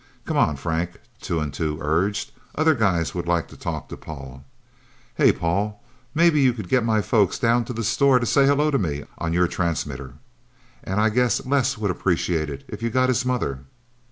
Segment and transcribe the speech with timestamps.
[0.25, 2.31] "Come on, Frank," Two and Two urged.
[2.55, 4.43] "Other guys would like to talk to Paul...
[5.13, 5.79] Hey, Paul
[6.15, 9.03] maybe you could get my folks down to the store to say hello to me
[9.19, 10.15] on your transmitter.
[10.83, 13.65] And I guess Les would appreciate it if you got his mother..."